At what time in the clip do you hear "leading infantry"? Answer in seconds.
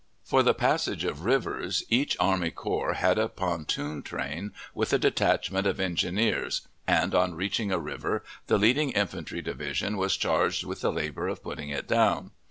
8.57-9.43